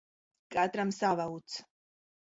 [0.55, 1.61] Katram sava uts.